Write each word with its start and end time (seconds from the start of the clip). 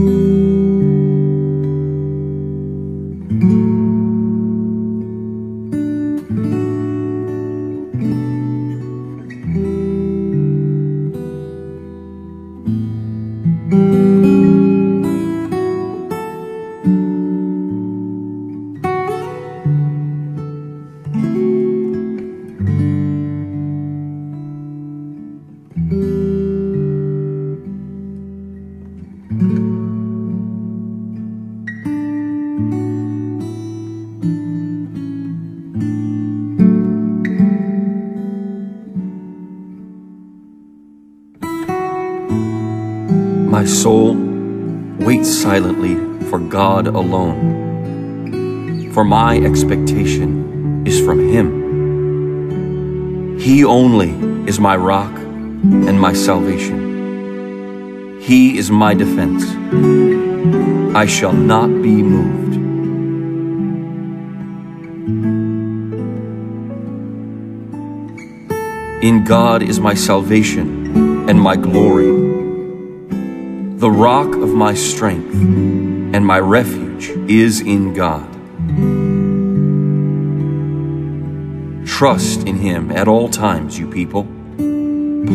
Música 0.00 0.39
My 43.50 43.64
soul, 43.64 44.14
wait 45.00 45.26
silently 45.26 45.96
for 46.26 46.38
God 46.38 46.86
alone, 46.86 48.92
for 48.92 49.02
my 49.02 49.38
expectation 49.38 50.86
is 50.86 51.04
from 51.04 51.28
Him. 51.28 53.40
He 53.40 53.64
only 53.64 54.10
is 54.48 54.60
my 54.60 54.76
rock 54.76 55.10
and 55.18 56.00
my 56.00 56.12
salvation. 56.12 58.20
He 58.20 58.56
is 58.56 58.70
my 58.70 58.94
defense. 58.94 59.44
I 60.94 61.06
shall 61.06 61.32
not 61.32 61.66
be 61.82 62.04
moved. 62.04 62.54
In 69.02 69.24
God 69.24 69.64
is 69.64 69.80
my 69.80 69.94
salvation 69.94 71.28
and 71.28 71.40
my 71.40 71.56
glory, 71.56 72.19
the 73.80 73.90
rock 73.90 74.34
of 74.34 74.50
my 74.50 74.74
strength, 74.74 75.32
and 75.32 76.26
my 76.26 76.38
refuge 76.38 77.08
is 77.30 77.62
in 77.62 77.94
God. 77.94 78.30
Trust 81.86 82.46
in 82.46 82.58
Him 82.58 82.92
at 82.92 83.08
all 83.08 83.30
times, 83.30 83.78
you 83.78 83.90
people. 83.90 84.24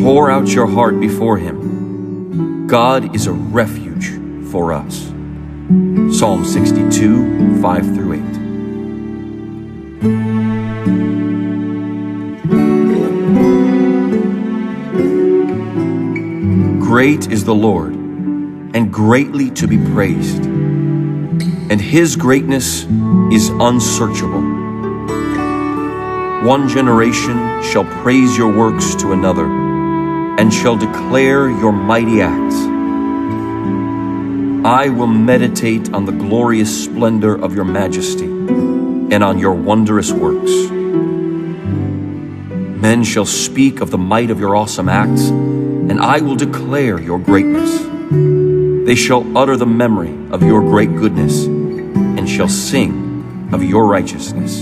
Pour 0.03 0.29
out 0.29 0.49
your 0.49 0.67
heart 0.67 0.99
before 0.99 1.39
Him. 1.39 2.67
God 2.67 3.15
is 3.15 3.25
a 3.25 3.31
refuge 3.31 4.11
for 4.51 4.73
us. 4.73 5.11
Psalm 6.15 6.45
62, 6.45 7.59
5 7.63 7.95
through 7.95 8.13
8. 8.13 8.21
Great 16.79 17.31
is 17.31 17.43
the 17.43 17.55
Lord, 17.55 17.94
and 18.75 18.91
greatly 18.91 19.49
to 19.51 19.67
be 19.67 19.77
praised, 19.77 20.43
and 20.43 21.79
his 21.79 22.17
greatness 22.17 22.83
is 23.31 23.47
unsearchable. 23.49 24.41
One 26.45 26.67
generation 26.67 27.63
shall 27.63 27.85
praise 28.03 28.37
your 28.37 28.51
works 28.51 28.93
to 28.95 29.13
another, 29.13 29.45
and 29.45 30.53
shall 30.53 30.75
declare 30.75 31.49
your 31.49 31.71
mighty 31.71 32.21
acts. 32.21 32.55
I 34.65 34.89
will 34.89 35.07
meditate 35.07 35.93
on 35.93 36.03
the 36.03 36.11
glorious 36.11 36.83
splendor 36.83 37.33
of 37.33 37.55
your 37.55 37.63
majesty, 37.63 38.25
and 38.25 39.23
on 39.23 39.39
your 39.39 39.53
wondrous 39.53 40.11
works. 40.11 40.51
Men 42.81 43.05
shall 43.05 43.25
speak 43.25 43.79
of 43.79 43.89
the 43.89 43.97
might 43.97 44.29
of 44.31 44.41
your 44.41 44.53
awesome 44.53 44.89
acts, 44.89 45.29
and 45.29 46.01
I 46.01 46.19
will 46.19 46.35
declare 46.35 46.99
your 46.99 47.19
greatness. 47.19 48.44
They 48.85 48.93
shall 48.93 49.25
utter 49.35 49.57
the 49.57 49.65
memory 49.65 50.13
of 50.29 50.43
your 50.43 50.61
great 50.61 50.95
goodness, 50.95 51.45
and 51.45 52.29
shall 52.29 52.47
sing 52.47 53.49
of 53.51 53.63
your 53.63 53.87
righteousness. 53.87 54.61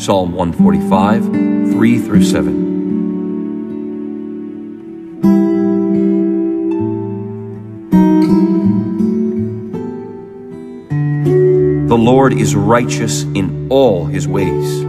Psalm 0.00 0.32
145, 0.32 1.24
3 1.72 1.98
through 1.98 2.22
7. 2.22 2.72
The 11.88 11.98
Lord 11.98 12.32
is 12.34 12.54
righteous 12.54 13.24
in 13.24 13.66
all 13.70 14.04
his 14.04 14.28
ways, 14.28 14.82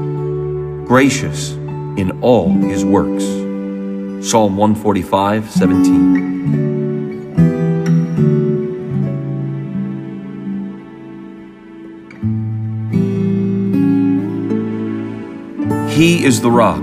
gracious 0.88 1.54
in 1.54 2.20
all 2.22 2.52
his 2.52 2.86
works. 2.86 3.24
Psalm 4.30 4.58
145, 4.58 5.50
17. 5.50 6.73
He 15.94 16.26
is 16.26 16.42
the 16.42 16.50
rock. 16.50 16.82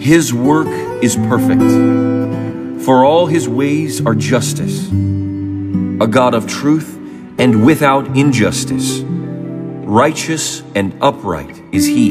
His 0.00 0.32
work 0.32 0.68
is 1.02 1.16
perfect. 1.16 2.84
For 2.84 3.04
all 3.04 3.26
his 3.26 3.48
ways 3.48 4.00
are 4.06 4.14
justice. 4.14 4.86
A 4.88 6.06
God 6.06 6.32
of 6.32 6.46
truth 6.46 6.96
and 7.36 7.66
without 7.66 8.16
injustice. 8.16 9.00
Righteous 9.00 10.62
and 10.76 10.96
upright 11.02 11.60
is 11.72 11.88
he. 11.88 12.10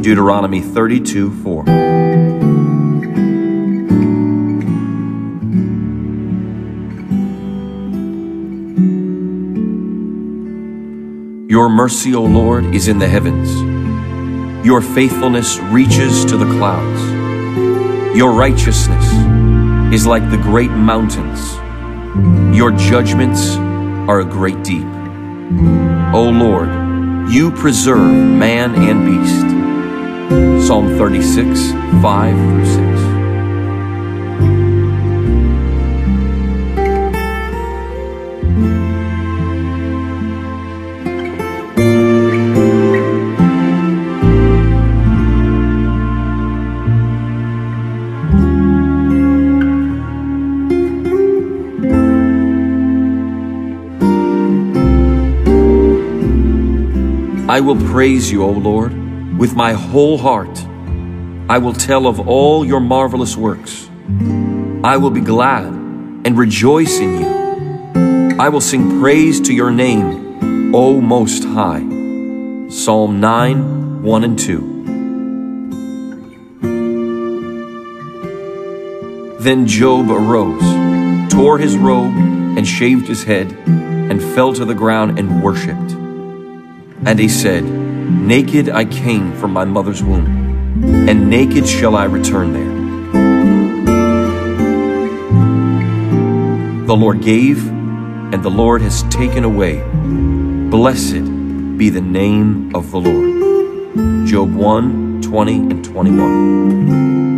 Deuteronomy 0.00 0.60
32 0.60 1.42
4. 1.42 1.64
Your 11.48 11.68
mercy, 11.68 12.14
O 12.14 12.22
Lord, 12.22 12.66
is 12.72 12.86
in 12.86 13.00
the 13.00 13.08
heavens. 13.08 13.67
Your 14.68 14.82
faithfulness 14.82 15.58
reaches 15.60 16.26
to 16.26 16.36
the 16.36 16.44
clouds. 16.44 17.00
Your 18.14 18.32
righteousness 18.32 19.02
is 19.94 20.06
like 20.06 20.30
the 20.30 20.36
great 20.36 20.70
mountains. 20.70 21.56
Your 22.54 22.72
judgments 22.72 23.56
are 24.10 24.20
a 24.20 24.26
great 24.26 24.62
deep. 24.62 24.84
O 26.12 26.28
Lord, 26.30 26.68
you 27.30 27.50
preserve 27.50 28.12
man 28.12 28.74
and 28.74 29.06
beast. 29.06 30.66
Psalm 30.66 30.98
36, 30.98 31.72
5 32.02 32.36
through 32.36 32.66
6. 32.66 33.17
I 57.48 57.60
will 57.60 57.76
praise 57.76 58.30
you, 58.30 58.44
O 58.44 58.50
Lord, 58.50 58.92
with 59.38 59.56
my 59.56 59.72
whole 59.72 60.18
heart. 60.18 60.62
I 61.48 61.56
will 61.56 61.72
tell 61.72 62.06
of 62.06 62.28
all 62.28 62.62
your 62.62 62.78
marvelous 62.78 63.38
works. 63.38 63.88
I 64.84 64.98
will 64.98 65.08
be 65.08 65.22
glad 65.22 65.64
and 65.64 66.36
rejoice 66.36 66.98
in 67.00 67.20
you. 67.20 68.36
I 68.38 68.50
will 68.50 68.60
sing 68.60 69.00
praise 69.00 69.40
to 69.40 69.54
your 69.54 69.70
name, 69.70 70.74
O 70.74 71.00
Most 71.00 71.44
High. 71.44 71.86
Psalm 72.68 73.18
9, 73.18 74.02
1 74.02 74.24
and 74.24 74.38
2. 74.38 74.74
Then 79.40 79.66
Job 79.66 80.10
arose, 80.10 81.32
tore 81.32 81.56
his 81.56 81.78
robe, 81.78 82.12
and 82.58 82.68
shaved 82.68 83.08
his 83.08 83.24
head, 83.24 83.50
and 83.66 84.22
fell 84.22 84.52
to 84.52 84.66
the 84.66 84.74
ground 84.74 85.18
and 85.18 85.42
worshipped. 85.42 86.07
And 87.04 87.18
he 87.18 87.28
said, 87.28 87.64
Naked 87.64 88.68
I 88.68 88.84
came 88.84 89.32
from 89.34 89.52
my 89.52 89.64
mother's 89.64 90.02
womb, 90.02 90.26
and 91.08 91.30
naked 91.30 91.68
shall 91.68 91.94
I 91.94 92.04
return 92.04 92.52
there. 92.52 92.78
The 96.86 96.96
Lord 96.96 97.22
gave, 97.22 97.68
and 97.68 98.42
the 98.42 98.50
Lord 98.50 98.82
has 98.82 99.02
taken 99.04 99.44
away. 99.44 99.82
Blessed 100.70 101.24
be 101.78 101.90
the 101.90 102.00
name 102.00 102.74
of 102.74 102.90
the 102.90 102.98
Lord. 102.98 104.26
Job 104.26 104.54
1 104.54 105.22
20 105.22 105.54
and 105.54 105.84
21. 105.84 107.37